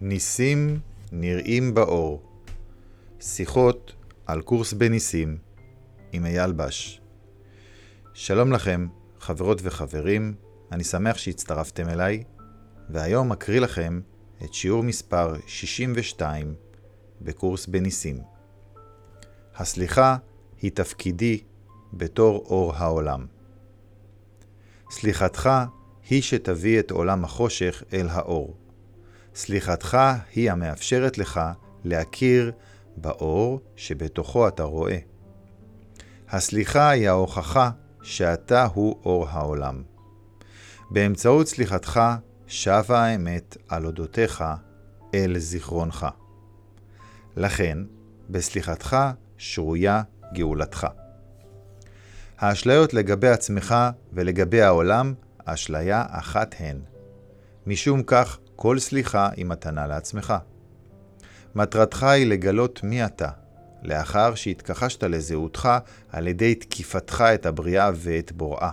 ניסים 0.00 0.80
נראים 1.12 1.74
באור. 1.74 2.22
שיחות 3.20 3.92
על 4.26 4.42
קורס 4.42 4.72
בניסים 4.72 5.38
עם 6.12 6.26
אייל 6.26 6.52
בש. 6.52 7.00
שלום 8.14 8.52
לכם, 8.52 8.86
חברות 9.20 9.58
וחברים, 9.62 10.34
אני 10.72 10.84
שמח 10.84 11.18
שהצטרפתם 11.18 11.88
אליי, 11.88 12.24
והיום 12.90 13.32
אקריא 13.32 13.60
לכם 13.60 14.00
את 14.44 14.54
שיעור 14.54 14.82
מספר 14.82 15.34
62 15.46 16.54
בקורס 17.20 17.66
בניסים. 17.66 18.20
הסליחה 19.56 20.16
היא 20.62 20.70
תפקידי 20.70 21.42
בתור 21.92 22.44
אור 22.46 22.74
העולם. 22.74 23.26
סליחתך 24.90 25.50
היא 26.10 26.22
שתביא 26.22 26.80
את 26.80 26.90
עולם 26.90 27.24
החושך 27.24 27.82
אל 27.92 28.08
האור. 28.08 28.56
סליחתך 29.36 29.98
היא 30.34 30.50
המאפשרת 30.50 31.18
לך 31.18 31.40
להכיר 31.84 32.52
באור 32.96 33.60
שבתוכו 33.76 34.48
אתה 34.48 34.62
רואה. 34.62 34.98
הסליחה 36.28 36.90
היא 36.90 37.08
ההוכחה 37.08 37.70
שאתה 38.02 38.64
הוא 38.64 39.00
אור 39.04 39.28
העולם. 39.28 39.82
באמצעות 40.90 41.48
סליחתך 41.48 42.00
שבה 42.46 43.04
האמת 43.04 43.56
על 43.68 43.86
אודותיך 43.86 44.44
אל 45.14 45.38
זיכרונך. 45.38 46.06
לכן, 47.36 47.78
בסליחתך 48.30 48.96
שרויה 49.38 50.02
גאולתך. 50.34 50.86
האשליות 52.38 52.94
לגבי 52.94 53.28
עצמך 53.28 53.74
ולגבי 54.12 54.62
העולם, 54.62 55.14
אשליה 55.44 56.04
אחת 56.08 56.54
הן. 56.58 56.80
משום 57.66 58.02
כך, 58.02 58.38
כל 58.56 58.78
סליחה 58.78 59.28
היא 59.36 59.46
מתנה 59.46 59.86
לעצמך. 59.86 60.34
מטרתך 61.54 62.02
היא 62.02 62.26
לגלות 62.26 62.80
מי 62.84 63.04
אתה, 63.04 63.28
לאחר 63.82 64.34
שהתכחשת 64.34 65.04
לזהותך 65.04 65.68
על 66.12 66.28
ידי 66.28 66.54
תקיפתך 66.54 67.24
את 67.34 67.46
הבריאה 67.46 67.90
ואת 67.94 68.32
בוראה. 68.32 68.70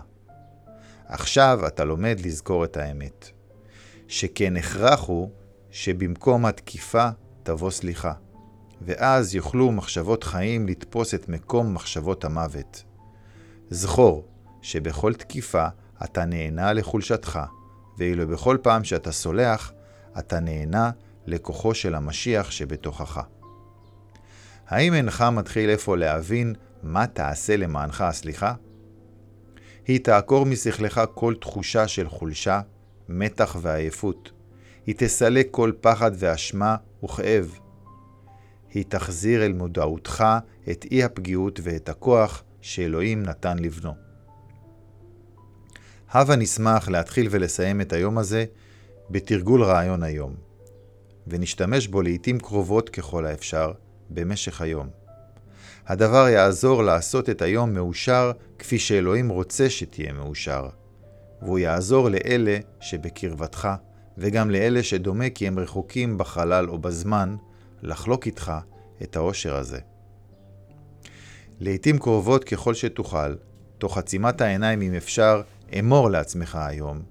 עכשיו 1.07 1.59
אתה 1.67 1.83
לומד 1.83 2.19
לזכור 2.25 2.63
את 2.63 2.77
האמת. 2.77 3.29
שכן 4.07 4.57
הכרח 4.57 5.03
הוא 5.07 5.29
שבמקום 5.71 6.45
התקיפה 6.45 7.09
תבוא 7.43 7.71
סליחה, 7.71 8.13
ואז 8.81 9.35
יוכלו 9.35 9.71
מחשבות 9.71 10.23
חיים 10.23 10.67
לתפוס 10.67 11.13
את 11.13 11.29
מקום 11.29 11.73
מחשבות 11.73 12.25
המוות. 12.25 12.83
זכור 13.69 14.27
שבכל 14.61 15.13
תקיפה 15.13 15.67
אתה 16.03 16.25
נהנה 16.25 16.73
לחולשתך, 16.73 17.39
ואילו 17.97 18.27
בכל 18.27 18.57
פעם 18.61 18.83
שאתה 18.83 19.11
סולח, 19.11 19.71
אתה 20.19 20.39
נהנה 20.39 20.91
לכוחו 21.25 21.73
של 21.73 21.95
המשיח 21.95 22.51
שבתוכך. 22.51 23.21
האם 24.67 24.93
אינך 24.93 25.21
מתחיל 25.21 25.69
איפה 25.69 25.97
להבין 25.97 26.53
מה 26.83 27.07
תעשה 27.07 27.57
למענך 27.57 28.01
הסליחה? 28.01 28.53
היא 29.87 29.99
תעקור 29.99 30.45
משכלך 30.45 31.01
כל 31.13 31.35
תחושה 31.41 31.87
של 31.87 32.09
חולשה, 32.09 32.61
מתח 33.09 33.55
ועייפות. 33.61 34.31
היא 34.85 34.95
תסלק 34.97 35.47
כל 35.51 35.71
פחד 35.81 36.11
ואשמה 36.15 36.75
וכאב. 37.03 37.59
היא 38.73 38.85
תחזיר 38.87 39.45
אל 39.45 39.53
מודעותך 39.53 40.25
את 40.71 40.85
אי 40.91 41.03
הפגיעות 41.03 41.59
ואת 41.63 41.89
הכוח 41.89 42.43
שאלוהים 42.61 43.23
נתן 43.23 43.59
לבנו. 43.59 43.93
הבה 46.11 46.35
נשמח 46.35 46.89
להתחיל 46.89 47.27
ולסיים 47.31 47.81
את 47.81 47.93
היום 47.93 48.17
הזה 48.17 48.45
בתרגול 49.09 49.63
רעיון 49.63 50.03
היום, 50.03 50.35
ונשתמש 51.27 51.87
בו 51.87 52.01
לעתים 52.01 52.39
קרובות 52.39 52.89
ככל 52.89 53.25
האפשר 53.25 53.71
במשך 54.09 54.61
היום. 54.61 54.89
הדבר 55.87 56.27
יעזור 56.27 56.83
לעשות 56.83 57.29
את 57.29 57.41
היום 57.41 57.73
מאושר 57.73 58.31
כפי 58.59 58.79
שאלוהים 58.79 59.29
רוצה 59.29 59.69
שתהיה 59.69 60.13
מאושר, 60.13 60.67
והוא 61.41 61.59
יעזור 61.59 62.09
לאלה 62.09 62.57
שבקרבתך, 62.79 63.67
וגם 64.17 64.49
לאלה 64.49 64.83
שדומה 64.83 65.29
כי 65.29 65.47
הם 65.47 65.59
רחוקים 65.59 66.17
בחלל 66.17 66.69
או 66.69 66.77
בזמן, 66.77 67.35
לחלוק 67.81 68.25
איתך 68.25 68.53
את 69.03 69.15
העושר 69.15 69.55
הזה. 69.55 69.79
לעתים 71.59 71.99
קרובות 71.99 72.43
ככל 72.43 72.73
שתוכל, 72.73 73.35
תוך 73.77 73.97
עצימת 73.97 74.41
העיניים 74.41 74.81
אם 74.81 74.93
אפשר, 74.93 75.41
אמור 75.79 76.09
לעצמך 76.09 76.55
היום, 76.55 77.01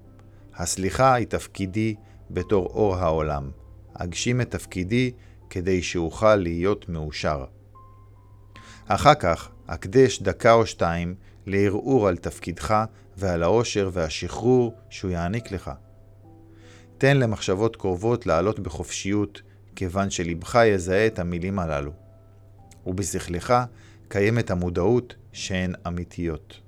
הסליחה 0.62 1.14
היא 1.14 1.26
תפקידי 1.26 1.94
בתור 2.30 2.66
אור 2.66 2.96
העולם. 2.96 3.50
אגשים 3.94 4.40
את 4.40 4.50
תפקידי 4.50 5.12
כדי 5.50 5.82
שאוכל 5.82 6.36
להיות 6.36 6.88
מאושר. 6.88 7.44
אחר 8.86 9.14
כך 9.14 9.50
אקדש 9.66 10.22
דקה 10.22 10.52
או 10.52 10.66
שתיים 10.66 11.14
לערעור 11.46 12.08
על 12.08 12.16
תפקידך 12.16 12.84
ועל 13.16 13.42
העושר 13.42 13.90
והשחרור 13.92 14.74
שהוא 14.90 15.10
יעניק 15.10 15.52
לך. 15.52 15.70
תן 16.98 17.16
למחשבות 17.16 17.76
קרובות 17.76 18.26
לעלות 18.26 18.60
בחופשיות, 18.60 19.42
כיוון 19.76 20.10
שלבך 20.10 20.58
יזהה 20.66 21.06
את 21.06 21.18
המילים 21.18 21.58
הללו. 21.58 21.92
ובשכלך 22.86 23.54
קיימת 24.08 24.50
המודעות 24.50 25.14
שהן 25.32 25.74
אמיתיות. 25.86 26.60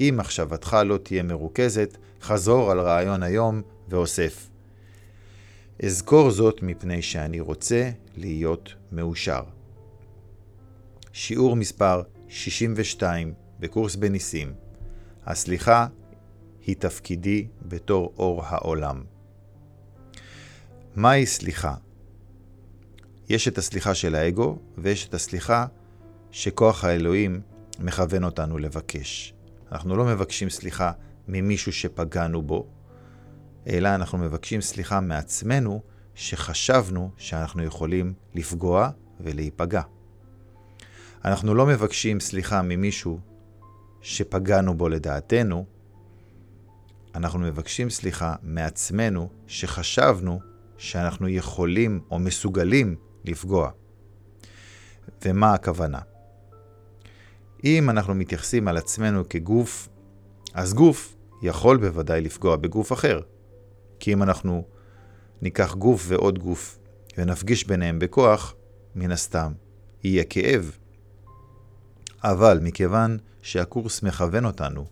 אם 0.00 0.14
מחשבתך 0.18 0.76
לא 0.84 0.96
תהיה 0.96 1.22
מרוכזת, 1.22 1.98
חזור 2.24 2.70
על 2.70 2.80
רעיון 2.80 3.22
היום 3.22 3.62
ואוסף. 3.88 4.50
אזכור 5.82 6.30
זאת 6.30 6.62
מפני 6.62 7.02
שאני 7.02 7.40
רוצה 7.40 7.90
להיות 8.16 8.74
מאושר. 8.92 9.42
שיעור 11.12 11.56
מספר 11.56 12.02
62 12.28 13.34
בקורס 13.60 13.96
בניסים. 13.96 14.52
הסליחה 15.26 15.86
היא 16.66 16.76
תפקידי 16.78 17.46
בתור 17.62 18.12
אור 18.18 18.42
העולם. 18.44 19.02
מהי 20.96 21.26
סליחה? 21.26 21.74
יש 23.28 23.48
את 23.48 23.58
הסליחה 23.58 23.94
של 23.94 24.14
האגו, 24.14 24.58
ויש 24.78 25.08
את 25.08 25.14
הסליחה 25.14 25.66
שכוח 26.30 26.84
האלוהים 26.84 27.40
מכוון 27.80 28.24
אותנו 28.24 28.58
לבקש. 28.58 29.34
אנחנו 29.72 29.96
לא 29.96 30.04
מבקשים 30.04 30.50
סליחה 30.50 30.92
ממישהו 31.28 31.72
שפגענו 31.72 32.42
בו, 32.42 32.66
אלא 33.66 33.94
אנחנו 33.94 34.18
מבקשים 34.18 34.60
סליחה 34.60 35.00
מעצמנו 35.00 35.82
שחשבנו 36.14 37.10
שאנחנו 37.16 37.64
יכולים 37.64 38.12
לפגוע 38.34 38.90
ולהיפגע. 39.20 39.82
אנחנו 41.24 41.54
לא 41.54 41.66
מבקשים 41.66 42.20
סליחה 42.20 42.62
ממישהו 42.62 43.20
שפגענו 44.00 44.74
בו 44.74 44.88
לדעתנו, 44.88 45.64
אנחנו 47.14 47.38
מבקשים 47.38 47.90
סליחה 47.90 48.34
מעצמנו 48.42 49.28
שחשבנו 49.46 50.40
שאנחנו 50.76 51.28
יכולים 51.28 52.00
או 52.10 52.18
מסוגלים 52.18 52.96
לפגוע. 53.24 53.70
ומה 55.24 55.54
הכוונה? 55.54 55.98
אם 57.64 57.90
אנחנו 57.90 58.14
מתייחסים 58.14 58.68
על 58.68 58.76
עצמנו 58.76 59.28
כגוף, 59.28 59.88
אז 60.54 60.74
גוף 60.74 61.16
יכול 61.42 61.76
בוודאי 61.76 62.20
לפגוע 62.20 62.56
בגוף 62.56 62.92
אחר. 62.92 63.20
כי 64.00 64.12
אם 64.12 64.22
אנחנו 64.22 64.64
ניקח 65.42 65.74
גוף 65.74 66.04
ועוד 66.08 66.38
גוף 66.38 66.78
ונפגיש 67.18 67.66
ביניהם 67.66 67.98
בכוח, 67.98 68.54
מן 68.94 69.10
הסתם 69.10 69.52
יהיה 70.04 70.24
כאב. 70.24 70.76
אבל 72.24 72.58
מכיוון 72.62 73.18
שהקורס 73.42 74.02
מכוון 74.02 74.44
אותנו 74.44 74.86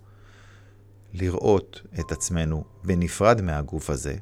לראות 1.13 1.81
את 2.01 2.13
עצמנו 2.13 2.65
בנפרד 2.85 3.41
מהגוף 3.41 3.91
הזה, 3.91 4.17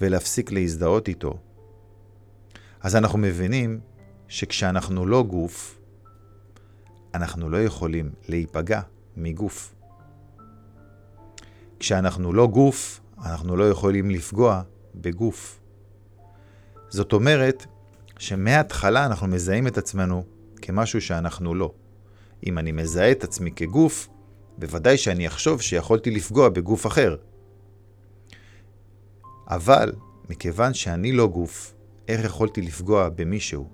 ולהפסיק 0.00 0.52
להזדהות 0.52 1.08
איתו, 1.08 1.38
אז 2.80 2.96
אנחנו 2.96 3.18
מבינים 3.18 3.80
שכשאנחנו 4.28 5.06
לא 5.06 5.22
גוף, 5.22 5.78
אנחנו 7.14 7.50
לא 7.50 7.62
יכולים 7.62 8.10
להיפגע 8.28 8.80
מגוף. 9.16 9.75
כשאנחנו 11.78 12.32
לא 12.32 12.46
גוף, 12.46 13.00
אנחנו 13.24 13.56
לא 13.56 13.70
יכולים 13.70 14.10
לפגוע 14.10 14.62
בגוף. 14.94 15.60
זאת 16.88 17.12
אומרת 17.12 17.66
שמההתחלה 18.18 19.06
אנחנו 19.06 19.26
מזהים 19.26 19.66
את 19.66 19.78
עצמנו 19.78 20.24
כמשהו 20.62 21.00
שאנחנו 21.00 21.54
לא. 21.54 21.72
אם 22.46 22.58
אני 22.58 22.72
מזהה 22.72 23.10
את 23.12 23.24
עצמי 23.24 23.50
כגוף, 23.56 24.08
בוודאי 24.58 24.98
שאני 24.98 25.26
אחשוב 25.26 25.62
שיכולתי 25.62 26.10
לפגוע 26.10 26.48
בגוף 26.48 26.86
אחר. 26.86 27.16
אבל 29.48 29.92
מכיוון 30.30 30.74
שאני 30.74 31.12
לא 31.12 31.26
גוף, 31.26 31.74
איך 32.08 32.24
יכולתי 32.24 32.62
לפגוע 32.62 33.08
במישהו? 33.08 33.68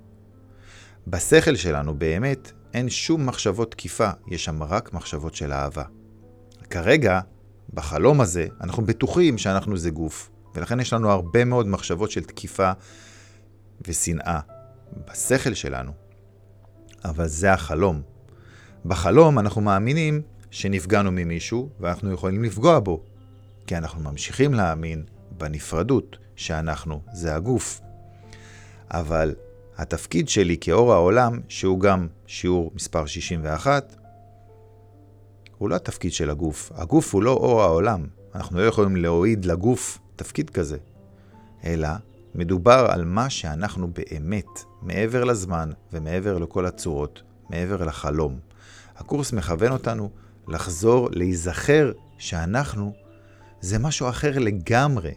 בשכל 1.07 1.57
שלנו 1.57 1.99
באמת 1.99 2.53
אין 2.75 2.89
שום 2.89 3.27
מחשבות 3.27 3.71
תקיפה, 3.71 4.11
יש 4.29 4.45
שם 4.45 4.63
רק 4.63 4.93
מחשבות 4.93 5.35
של 5.35 5.53
אהבה. 5.53 5.85
כרגע, 6.71 7.21
בחלום 7.75 8.21
הזה, 8.21 8.47
אנחנו 8.61 8.85
בטוחים 8.85 9.39
שאנחנו 9.39 9.77
זה 9.77 9.91
גוף, 9.91 10.31
ולכן 10.55 10.81
יש 10.81 10.93
לנו 10.93 11.11
הרבה 11.11 11.45
מאוד 11.45 11.67
מחשבות 11.67 12.11
של 12.11 12.25
תקיפה 12.25 12.73
ושנאה 13.87 14.41
בשכל 15.09 15.55
שלנו. 15.55 15.93
אבל 17.05 17.27
זה 17.27 17.53
החלום. 17.53 18.03
בחלום 18.85 19.39
אנחנו 19.39 19.61
מאמינים 19.61 20.23
שנפגענו 20.51 21.13
ממישהו 21.13 21.69
ואנחנו 21.81 22.13
יכולים 22.13 22.45
לפגוע 22.45 22.81
בו, 22.81 23.03
כי 23.67 23.77
אנחנו 23.77 24.11
ממשיכים 24.11 24.55
להאמין 24.55 25.05
בנפרדות, 25.31 26.17
שאנחנו 26.37 27.01
זה 27.13 27.35
הגוף. 27.35 27.81
אבל 28.91 29.35
התפקיד 29.77 30.29
שלי 30.29 30.57
כאור 30.61 30.93
העולם, 30.93 31.41
שהוא 31.49 31.81
גם 31.81 32.09
שיעור 32.27 32.71
מספר 32.75 33.07
61, 33.07 33.97
הוא 35.63 35.71
לא 35.71 35.77
התפקיד 35.77 36.13
של 36.13 36.31
הגוף. 36.31 36.73
הגוף 36.75 37.15
הוא 37.15 37.23
לא 37.23 37.31
אור 37.31 37.63
העולם. 37.63 38.07
אנחנו 38.35 38.59
לא 38.59 38.63
יכולים 38.63 38.97
להועיד 38.97 39.45
לגוף 39.45 39.99
תפקיד 40.17 40.51
כזה. 40.51 40.77
אלא 41.65 41.89
מדובר 42.35 42.87
על 42.91 43.05
מה 43.05 43.31
שאנחנו 43.31 43.89
באמת, 43.93 44.47
מעבר 44.83 45.25
לזמן 45.25 45.71
ומעבר 45.93 46.39
לכל 46.39 46.67
הצורות, 46.67 47.23
מעבר 47.51 47.85
לחלום. 47.85 48.39
הקורס 48.97 49.33
מכוון 49.33 49.73
אותנו 49.73 50.11
לחזור, 50.49 51.09
להיזכר 51.13 51.93
שאנחנו 52.19 52.93
זה 53.61 53.79
משהו 53.79 54.09
אחר 54.09 54.39
לגמרי. 54.39 55.15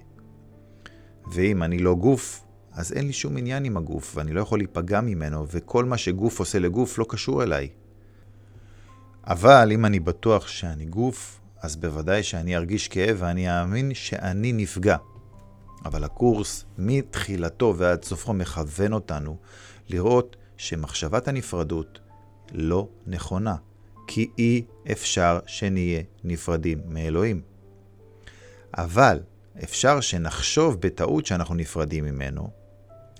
ואם 1.34 1.64
אני 1.64 1.80
לא 1.80 1.96
גוף, 1.96 2.44
אז 2.74 2.94
אין 2.94 3.08
לי 3.08 3.14
שום 3.14 3.38
עניין 3.38 3.66
עם 3.66 3.78
הגוף, 3.78 4.18
ואני 4.18 4.34
לא 4.34 4.42
יכול 4.42 4.60
להיפגע 4.60 5.02
ממנו, 5.02 5.46
וכל 5.52 5.86
מה 5.86 5.98
שגוף 5.98 6.40
עושה 6.40 6.60
לגוף 6.60 6.98
לא 6.98 7.06
קשור 7.10 7.44
אליי. 7.44 7.70
אבל 9.28 9.70
אם 9.72 9.86
אני 9.86 10.00
בטוח 10.00 10.48
שאני 10.48 10.86
גוף, 10.86 11.40
אז 11.62 11.76
בוודאי 11.76 12.24
שאני 12.24 12.56
ארגיש 12.56 12.88
כאב 12.88 13.18
ואני 13.20 13.62
אאמין 13.62 13.94
שאני 13.94 14.54
נפגע. 14.54 14.98
אבל 15.86 16.04
הקורס, 16.04 16.66
מתחילתו 16.78 17.74
ועד 17.78 18.04
סופו, 18.04 18.34
מכוון 18.34 18.94
אותנו 18.94 19.38
לראות 19.90 20.36
שמחשבת 20.58 21.28
הנפרדות 21.28 22.00
לא 22.52 22.88
נכונה, 23.08 23.56
כי 24.08 24.30
אי 24.38 24.64
אפשר 24.92 25.40
שנהיה 25.46 26.02
נפרדים 26.24 26.82
מאלוהים. 26.88 27.42
אבל 28.78 29.20
אפשר 29.64 30.02
שנחשוב 30.02 30.82
בטעות 30.82 31.26
שאנחנו 31.26 31.56
נפרדים 31.56 32.06
ממנו, 32.06 32.50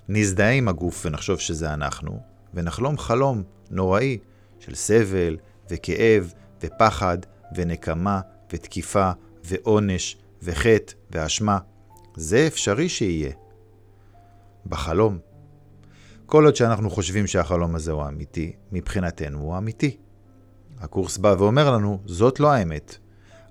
נזדהה 0.08 0.50
עם 0.50 0.68
הגוף 0.68 1.06
ונחשוב 1.06 1.38
שזה 1.38 1.74
אנחנו, 1.74 2.20
ונחלום 2.54 2.98
חלום 2.98 3.42
נוראי 3.70 4.18
של 4.60 4.74
סבל 4.74 5.36
וכאב 5.70 6.32
ופחד 6.62 7.18
ונקמה 7.56 8.20
ותקיפה 8.52 9.10
ועונש 9.44 10.16
וחטא 10.42 10.92
ואשמה. 11.10 11.58
זה 12.16 12.46
אפשרי 12.46 12.88
שיהיה. 12.88 13.32
בחלום. 14.66 15.18
כל 16.26 16.44
עוד 16.44 16.56
שאנחנו 16.56 16.90
חושבים 16.90 17.26
שהחלום 17.26 17.74
הזה 17.74 17.92
הוא 17.92 18.08
אמיתי, 18.08 18.52
מבחינתנו 18.72 19.38
הוא 19.38 19.58
אמיתי. 19.58 19.96
הקורס 20.78 21.18
בא 21.18 21.34
ואומר 21.38 21.70
לנו, 21.70 22.00
זאת 22.06 22.40
לא 22.40 22.52
האמת. 22.52 22.96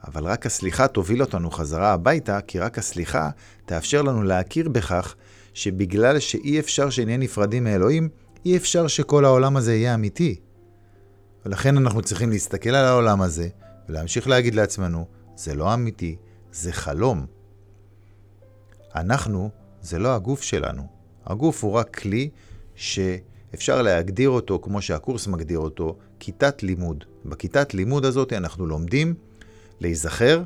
אבל 0.07 0.23
רק 0.23 0.45
הסליחה 0.45 0.87
תוביל 0.87 1.21
אותנו 1.21 1.51
חזרה 1.51 1.93
הביתה, 1.93 2.41
כי 2.41 2.59
רק 2.59 2.77
הסליחה 2.77 3.29
תאפשר 3.65 4.01
לנו 4.01 4.23
להכיר 4.23 4.69
בכך 4.69 5.15
שבגלל 5.53 6.19
שאי 6.19 6.59
אפשר 6.59 6.89
שנהיה 6.89 7.17
נפרדים 7.17 7.63
מאלוהים, 7.63 8.09
אי 8.45 8.57
אפשר 8.57 8.87
שכל 8.87 9.25
העולם 9.25 9.57
הזה 9.57 9.75
יהיה 9.75 9.93
אמיתי. 9.93 10.39
ולכן 11.45 11.77
אנחנו 11.77 12.01
צריכים 12.01 12.29
להסתכל 12.29 12.69
על 12.69 12.85
העולם 12.85 13.21
הזה 13.21 13.47
ולהמשיך 13.89 14.27
להגיד 14.27 14.55
לעצמנו, 14.55 15.05
זה 15.35 15.55
לא 15.55 15.73
אמיתי, 15.73 16.15
זה 16.51 16.71
חלום. 16.71 17.25
אנחנו, 18.95 19.49
זה 19.81 19.99
לא 19.99 20.15
הגוף 20.15 20.41
שלנו. 20.41 20.87
הגוף 21.25 21.63
הוא 21.63 21.71
רק 21.71 21.95
כלי 21.95 22.29
שאפשר 22.75 23.81
להגדיר 23.81 24.29
אותו, 24.29 24.59
כמו 24.59 24.81
שהקורס 24.81 25.27
מגדיר 25.27 25.59
אותו, 25.59 25.97
כיתת 26.19 26.63
לימוד. 26.63 27.03
בכיתת 27.25 27.73
לימוד 27.73 28.05
הזאת 28.05 28.33
אנחנו 28.33 28.65
לומדים 28.65 29.13
להיזכר 29.79 30.43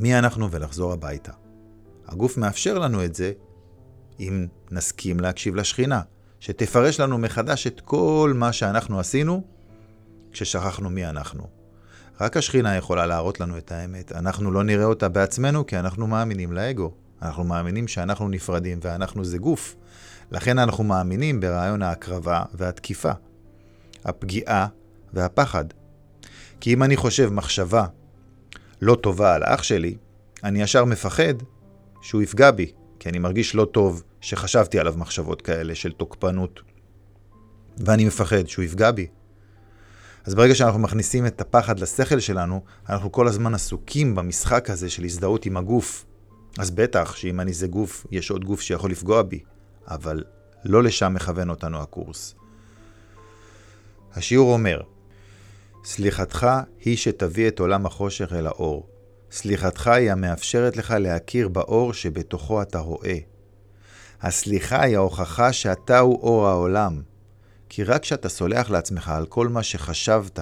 מי 0.00 0.18
אנחנו 0.18 0.50
ולחזור 0.50 0.92
הביתה. 0.92 1.32
הגוף 2.06 2.36
מאפשר 2.36 2.78
לנו 2.78 3.04
את 3.04 3.14
זה 3.14 3.32
אם 4.20 4.46
נסכים 4.70 5.20
להקשיב 5.20 5.54
לשכינה, 5.54 6.00
שתפרש 6.40 7.00
לנו 7.00 7.18
מחדש 7.18 7.66
את 7.66 7.80
כל 7.80 8.32
מה 8.36 8.52
שאנחנו 8.52 9.00
עשינו 9.00 9.55
כששכחנו 10.36 10.90
מי 10.90 11.06
אנחנו. 11.06 11.46
רק 12.20 12.36
השכינה 12.36 12.76
יכולה 12.76 13.06
להראות 13.06 13.40
לנו 13.40 13.58
את 13.58 13.72
האמת. 13.72 14.12
אנחנו 14.12 14.50
לא 14.50 14.64
נראה 14.64 14.84
אותה 14.84 15.08
בעצמנו 15.08 15.66
כי 15.66 15.78
אנחנו 15.78 16.06
מאמינים 16.06 16.52
לאגו. 16.52 16.92
אנחנו 17.22 17.44
מאמינים 17.44 17.88
שאנחנו 17.88 18.28
נפרדים 18.28 18.78
ואנחנו 18.82 19.24
זה 19.24 19.38
גוף. 19.38 19.76
לכן 20.30 20.58
אנחנו 20.58 20.84
מאמינים 20.84 21.40
ברעיון 21.40 21.82
ההקרבה 21.82 22.42
והתקיפה, 22.54 23.10
הפגיעה 24.04 24.66
והפחד. 25.12 25.64
כי 26.60 26.72
אם 26.74 26.82
אני 26.82 26.96
חושב 26.96 27.28
מחשבה 27.32 27.86
לא 28.82 28.94
טובה 28.94 29.34
על 29.34 29.42
אח 29.44 29.62
שלי, 29.62 29.96
אני 30.44 30.62
ישר 30.62 30.84
מפחד 30.84 31.34
שהוא 32.02 32.22
יפגע 32.22 32.50
בי, 32.50 32.72
כי 32.98 33.08
אני 33.08 33.18
מרגיש 33.18 33.54
לא 33.54 33.64
טוב 33.64 34.02
שחשבתי 34.20 34.78
עליו 34.78 34.94
מחשבות 34.96 35.42
כאלה 35.42 35.74
של 35.74 35.92
תוקפנות, 35.92 36.60
ואני 37.78 38.04
מפחד 38.04 38.46
שהוא 38.46 38.64
יפגע 38.64 38.90
בי. 38.90 39.06
אז 40.26 40.34
ברגע 40.34 40.54
שאנחנו 40.54 40.80
מכניסים 40.80 41.26
את 41.26 41.40
הפחד 41.40 41.80
לשכל 41.80 42.20
שלנו, 42.20 42.60
אנחנו 42.88 43.12
כל 43.12 43.28
הזמן 43.28 43.54
עסוקים 43.54 44.14
במשחק 44.14 44.70
הזה 44.70 44.90
של 44.90 45.04
הזדהות 45.04 45.46
עם 45.46 45.56
הגוף. 45.56 46.04
אז 46.58 46.70
בטח 46.70 47.16
שאם 47.16 47.40
אני 47.40 47.52
זה 47.52 47.66
גוף, 47.66 48.06
יש 48.10 48.30
עוד 48.30 48.44
גוף 48.44 48.60
שיכול 48.60 48.90
לפגוע 48.90 49.22
בי, 49.22 49.40
אבל 49.88 50.24
לא 50.64 50.82
לשם 50.82 51.14
מכוון 51.14 51.50
אותנו 51.50 51.82
הקורס. 51.82 52.34
השיעור 54.14 54.52
אומר, 54.52 54.80
סליחתך 55.84 56.46
היא 56.80 56.96
שתביא 56.96 57.48
את 57.48 57.60
עולם 57.60 57.86
החושך 57.86 58.32
אל 58.32 58.46
האור. 58.46 58.86
סליחתך 59.30 59.86
היא 59.86 60.12
המאפשרת 60.12 60.76
לך 60.76 60.90
להכיר 60.90 61.48
באור 61.48 61.92
שבתוכו 61.92 62.62
אתה 62.62 62.78
רואה. 62.78 63.18
הסליחה 64.22 64.82
היא 64.82 64.96
ההוכחה 64.96 65.52
שאתה 65.52 65.98
הוא 65.98 66.22
אור 66.22 66.46
העולם. 66.46 67.02
כי 67.76 67.84
רק 67.84 68.02
כשאתה 68.02 68.28
סולח 68.28 68.70
לעצמך 68.70 69.08
על 69.08 69.26
כל 69.26 69.48
מה 69.48 69.62
שחשבת 69.62 70.38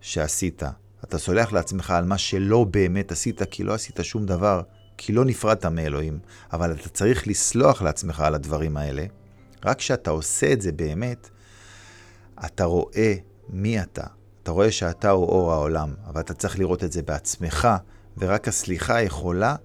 שעשית, 0.00 0.62
אתה 1.04 1.18
סולח 1.18 1.52
לעצמך 1.52 1.90
על 1.90 2.04
מה 2.04 2.18
שלא 2.18 2.64
באמת 2.64 3.12
עשית, 3.12 3.42
כי 3.42 3.64
לא 3.64 3.74
עשית 3.74 4.00
שום 4.02 4.26
דבר, 4.26 4.62
כי 4.96 5.12
לא 5.12 5.24
נפרדת 5.24 5.64
מאלוהים, 5.64 6.18
אבל 6.52 6.72
אתה 6.72 6.88
צריך 6.88 7.28
לסלוח 7.28 7.82
לעצמך 7.82 8.20
על 8.20 8.34
הדברים 8.34 8.76
האלה. 8.76 9.04
רק 9.64 9.78
כשאתה 9.78 10.10
עושה 10.10 10.52
את 10.52 10.60
זה 10.60 10.72
באמת, 10.72 11.30
אתה 12.46 12.64
רואה 12.64 13.14
מי 13.48 13.82
אתה. 13.82 14.06
אתה 14.42 14.50
רואה 14.50 14.72
שאתה 14.72 15.10
הוא 15.10 15.26
אור 15.26 15.52
העולם, 15.52 15.94
אבל 16.06 16.20
אתה 16.20 16.34
צריך 16.34 16.58
לראות 16.58 16.84
את 16.84 16.92
זה 16.92 17.02
בעצמך, 17.02 17.68
ורק 18.18 18.48
הסליחה 18.48 19.02
יכולה 19.02 19.56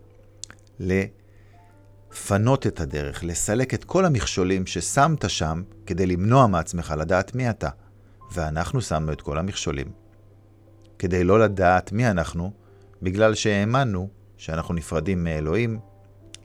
לפנות 2.11 2.67
את 2.67 2.79
הדרך, 2.79 3.23
לסלק 3.23 3.73
את 3.73 3.83
כל 3.83 4.05
המכשולים 4.05 4.65
ששמת 4.65 5.29
שם 5.29 5.63
כדי 5.85 6.05
למנוע 6.05 6.47
מעצמך 6.47 6.93
לדעת 6.97 7.35
מי 7.35 7.49
אתה. 7.49 7.69
ואנחנו 8.31 8.81
שמנו 8.81 9.11
את 9.11 9.21
כל 9.21 9.37
המכשולים. 9.37 9.91
כדי 10.99 11.23
לא 11.23 11.39
לדעת 11.39 11.91
מי 11.91 12.09
אנחנו, 12.09 12.51
בגלל 13.01 13.35
שהאמנו 13.35 14.09
שאנחנו 14.37 14.73
נפרדים 14.73 15.23
מאלוהים, 15.23 15.79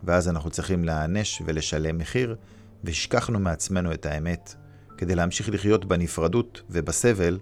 ואז 0.04 0.28
אנחנו 0.28 0.50
צריכים 0.50 0.84
להיענש 0.84 1.42
ולשלם 1.46 1.98
מחיר, 1.98 2.36
והשכחנו 2.84 3.38
מעצמנו 3.38 3.92
את 3.92 4.06
האמת. 4.06 4.54
כדי 4.98 5.14
להמשיך 5.14 5.48
לחיות 5.48 5.84
בנפרדות 5.84 6.62
ובסבל, 6.70 7.38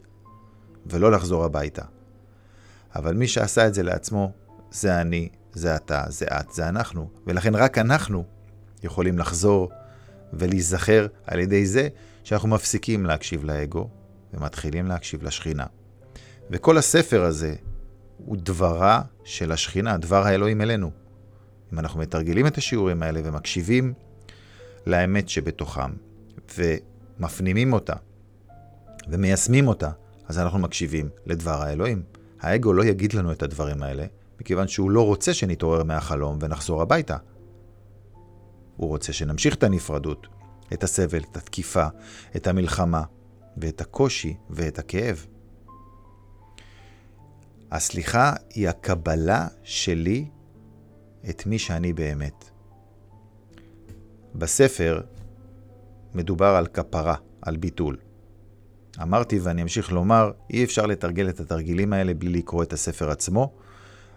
ולא 0.87 1.13
לחזור 1.13 1.45
הביתה. 1.45 1.83
אבל 2.95 3.15
מי 3.15 3.29
שעשה 3.29 3.67
את 3.67 3.75
זה 3.75 3.83
לעצמו, 3.83 4.33
זה 4.71 5.01
אני, 5.01 5.29
זה 5.55 5.77
אתה, 5.77 6.05
זה 6.09 6.27
את, 6.27 6.53
זה 6.53 6.69
אנחנו, 6.69 7.11
ולכן 7.27 7.55
רק 7.55 7.79
אנחנו 7.79 8.25
יכולים 8.83 9.19
לחזור 9.19 9.71
ולהיזכר 10.33 11.07
על 11.27 11.39
ידי 11.39 11.67
זה 11.67 11.89
שאנחנו 12.25 12.49
מפסיקים 12.49 13.07
להקשיב 13.07 13.45
לאגו 13.45 13.89
ומתחילים 14.35 14.87
להקשיב 14.87 15.23
לשכינה. 15.23 15.67
וכל 16.51 16.79
הספר 16.79 17.23
הזה 17.23 17.55
הוא 18.17 18.37
דברה 18.41 19.03
של 19.25 19.53
השכינה, 19.53 19.97
דבר 19.97 20.27
האלוהים 20.27 20.61
אלינו. 20.61 20.91
אם 21.73 21.79
אנחנו 21.79 22.01
מתרגלים 22.01 22.47
את 22.47 22.59
השיעורים 22.59 23.03
האלה 23.03 23.21
ומקשיבים 23.25 23.93
לאמת 24.87 25.29
שבתוכם, 25.29 25.91
מפנימים 27.21 27.73
אותה 27.73 27.95
ומיישמים 29.09 29.69
אותה, 29.69 29.91
אז 30.29 30.39
אנחנו 30.39 30.59
מקשיבים 30.59 31.09
לדבר 31.27 31.63
האלוהים. 31.63 32.03
האגו 32.41 32.73
לא 32.73 32.85
יגיד 32.85 33.13
לנו 33.13 33.33
את 33.33 33.43
הדברים 33.43 33.83
האלה, 33.83 34.07
מכיוון 34.41 34.69
שהוא 34.69 34.91
לא 34.91 35.07
רוצה 35.07 35.35
שנתעורר 35.35 35.83
מהחלום 35.85 36.39
ונחזור 36.41 36.83
הביתה. 36.83 37.17
הוא 38.77 38.89
רוצה 38.89 39.13
שנמשיך 39.13 39.55
את 39.55 39.63
הנפרדות, 39.63 40.27
את 40.73 40.85
הסבל, 40.85 41.21
את 41.31 41.37
התקיפה, 41.37 41.87
את 42.37 42.47
המלחמה, 42.47 43.03
ואת 43.57 43.81
הקושי 43.81 44.37
ואת 44.51 44.79
הכאב. 44.79 45.27
הסליחה 47.71 48.33
היא 48.51 48.69
הקבלה 48.69 49.49
שלי 49.63 50.29
את 51.31 51.47
מי 51.47 51.59
שאני 51.59 51.93
באמת. 51.93 52.51
בספר 54.35 55.01
מדובר 56.15 56.47
על 56.47 56.67
כפרה, 56.67 57.15
על 57.43 57.57
ביטול. 57.57 57.97
אמרתי 59.03 59.39
ואני 59.39 59.63
אמשיך 59.63 59.93
לומר, 59.93 60.31
אי 60.51 60.65
אפשר 60.65 60.87
לתרגל 60.87 61.29
את 61.29 61.41
התרגילים 61.41 61.93
האלה 61.93 62.15
בלי 62.15 62.39
לקרוא 62.39 62.63
את 62.63 62.73
הספר 62.73 63.11
עצמו. 63.11 63.53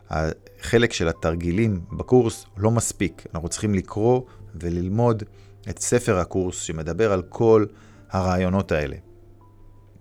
החלק 0.09 0.93
של 0.93 1.07
התרגילים 1.07 1.81
בקורס 1.91 2.45
לא 2.57 2.71
מספיק, 2.71 3.25
אנחנו 3.33 3.49
צריכים 3.49 3.75
לקרוא 3.75 4.21
וללמוד 4.55 5.23
את 5.69 5.79
ספר 5.79 6.17
הקורס 6.17 6.61
שמדבר 6.61 7.11
על 7.11 7.21
כל 7.21 7.65
הרעיונות 8.09 8.71
האלה. 8.71 8.95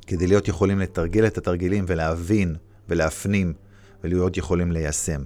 כדי 0.07 0.27
להיות 0.27 0.49
יכולים 0.49 0.79
לתרגל 0.79 1.27
את 1.27 1.39
התרגילים 1.39 1.85
ולהבין 1.89 2.57
ולהפנים 2.89 3.53
ולהיות 4.05 4.37
יכולים 4.37 4.73
ליישם. 4.73 5.23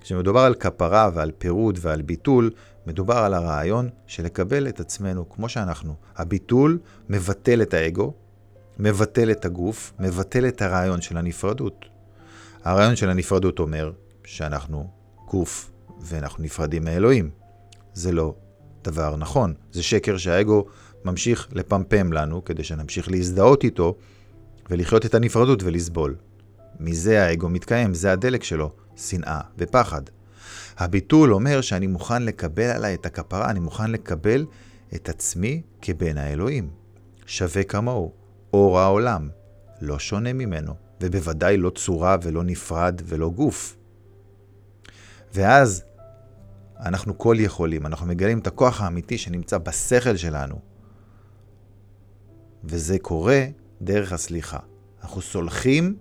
כשמדובר 0.00 0.40
על 0.40 0.54
כפרה 0.54 1.10
ועל 1.14 1.30
פירוד 1.38 1.78
ועל 1.82 2.02
ביטול, 2.02 2.50
מדובר 2.86 3.16
על 3.16 3.34
הרעיון 3.34 3.88
של 4.06 4.24
לקבל 4.24 4.68
את 4.68 4.80
עצמנו 4.80 5.28
כמו 5.28 5.48
שאנחנו. 5.48 5.94
הביטול 6.16 6.78
מבטל 7.08 7.62
את 7.62 7.74
האגו, 7.74 8.12
מבטל 8.78 9.30
את 9.30 9.44
הגוף, 9.44 9.92
מבטל 9.98 10.48
את 10.48 10.62
הרעיון 10.62 11.00
של 11.00 11.16
הנפרדות. 11.16 11.89
הרעיון 12.64 12.96
של 12.96 13.10
הנפרדות 13.10 13.58
אומר 13.58 13.92
שאנחנו 14.24 14.90
גוף 15.28 15.70
ואנחנו 16.00 16.44
נפרדים 16.44 16.84
מאלוהים. 16.84 17.30
זה 17.94 18.12
לא 18.12 18.34
דבר 18.84 19.16
נכון, 19.16 19.54
זה 19.72 19.82
שקר 19.82 20.16
שהאגו 20.16 20.64
ממשיך 21.04 21.48
לפמפם 21.52 22.12
לנו 22.12 22.44
כדי 22.44 22.64
שנמשיך 22.64 23.10
להזדהות 23.10 23.64
איתו 23.64 23.94
ולחיות 24.70 25.06
את 25.06 25.14
הנפרדות 25.14 25.62
ולסבול. 25.62 26.16
מזה 26.80 27.22
האגו 27.22 27.48
מתקיים, 27.48 27.94
זה 27.94 28.12
הדלק 28.12 28.42
שלו, 28.44 28.72
שנאה 28.96 29.40
ופחד. 29.58 30.02
הביטול 30.78 31.34
אומר 31.34 31.60
שאני 31.60 31.86
מוכן 31.86 32.22
לקבל 32.22 32.70
עליי 32.70 32.94
את 32.94 33.06
הכפרה, 33.06 33.50
אני 33.50 33.60
מוכן 33.60 33.90
לקבל 33.90 34.46
את 34.94 35.08
עצמי 35.08 35.62
כבן 35.82 36.18
האלוהים. 36.18 36.70
שווה 37.26 37.62
כמוהו, 37.62 38.12
אור 38.52 38.78
העולם, 38.78 39.28
לא 39.80 39.98
שונה 39.98 40.32
ממנו, 40.32 40.74
ובוודאי 41.00 41.56
לא 41.56 41.70
צורה 41.70 42.16
ולא 42.22 42.42
נפרד 42.42 43.00
ולא 43.04 43.30
גוף. 43.30 43.76
ואז 45.34 45.84
אנחנו 46.80 47.18
כל 47.18 47.36
יכולים, 47.38 47.86
אנחנו 47.86 48.06
מגלים 48.06 48.38
את 48.38 48.46
הכוח 48.46 48.80
האמיתי 48.80 49.18
שנמצא 49.18 49.58
בשכל 49.58 50.16
שלנו. 50.16 50.60
וזה 52.64 52.98
קורה 52.98 53.44
דרך 53.82 54.12
הסליחה. 54.12 54.58
אנחנו 55.02 55.20
סולחים 55.20 55.96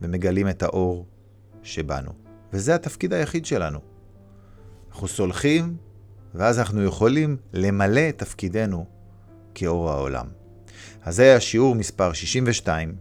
ומגלים 0.00 0.48
את 0.48 0.62
האור 0.62 1.06
שבנו. 1.62 2.12
וזה 2.52 2.74
התפקיד 2.74 3.12
היחיד 3.12 3.46
שלנו. 3.46 3.78
אנחנו 4.90 5.08
סולחים, 5.08 5.76
ואז 6.34 6.58
אנחנו 6.58 6.84
יכולים 6.84 7.36
למלא 7.52 8.08
את 8.08 8.18
תפקידנו 8.18 8.86
כאור 9.54 9.90
העולם. 9.90 10.39
אז 11.02 11.16
זה 11.16 11.22
היה 11.22 11.40
שיעור 11.40 11.74
מספר 11.74 12.12
62. 12.12 12.94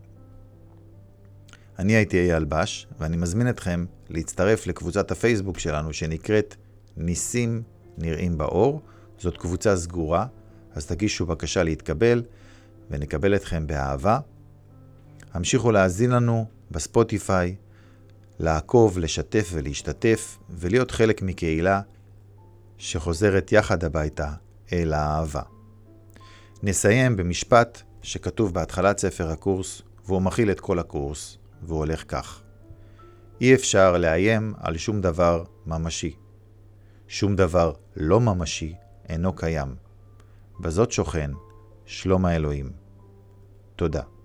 אני 1.80 1.94
הייתי 1.94 2.18
אייל 2.18 2.46
בש, 2.46 2.88
ואני 3.00 3.18
מזמין 3.18 3.50
אתכם 3.50 3.86
להצטרף 4.10 4.68
לקבוצת 4.68 5.12
הפייסבוק 5.12 5.60
שלנו 5.60 5.94
שנקראת 5.94 6.56
ניסים 6.98 7.62
נראים 7.98 8.38
באור. 8.38 8.82
זאת 9.18 9.38
קבוצה 9.38 9.78
סגורה, 9.78 10.26
אז 10.74 10.86
תגישו 10.86 11.26
בקשה 11.26 11.64
להתקבל, 11.64 12.24
ונקבל 12.90 13.36
אתכם 13.36 13.68
באהבה. 13.68 14.20
המשיכו 15.34 15.72
להאזין 15.72 16.12
לנו 16.12 16.46
בספוטיפיי, 16.72 17.56
לעקוב, 18.40 19.00
לשתף 19.00 19.50
ולהשתתף, 19.54 20.38
ולהיות 20.50 20.92
חלק 20.92 21.22
מקהילה 21.22 21.82
שחוזרת 22.78 23.52
יחד 23.52 23.84
הביתה 23.84 24.32
אל 24.74 24.94
האהבה. 24.94 25.42
נסיים 26.64 27.16
במשפט 27.16 27.82
שכתוב 28.02 28.54
בהתחלת 28.54 28.98
ספר 28.98 29.30
הקורס, 29.30 29.82
והוא 30.06 30.22
מכיל 30.22 30.52
את 30.52 30.60
כל 30.60 30.80
הקורס, 30.80 31.38
והוא 31.64 31.80
הולך 31.80 32.04
כך: 32.08 32.42
אי 33.42 33.56
אפשר 33.56 33.98
לאיים 33.98 34.54
על 34.58 34.78
שום 34.78 35.02
דבר 35.02 35.44
ממשי. 35.66 36.16
שום 37.08 37.36
דבר 37.36 37.74
לא 37.96 38.20
ממשי 38.20 38.76
אינו 39.10 39.34
קיים. 39.36 39.76
בזאת 40.60 40.92
שוכן 40.92 41.32
שלום 41.86 42.26
האלוהים. 42.26 42.72
תודה. 43.76 44.19